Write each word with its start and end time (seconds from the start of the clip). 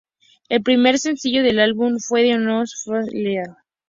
El 0.49 0.63
primer 0.63 0.97
sencillo 0.97 1.43
del 1.43 1.59
álbum 1.59 1.99
fue 1.99 2.23
"Diamonds 2.23 2.73
from 2.83 3.03
Sierra 3.05 3.21
Leone". 3.23 3.55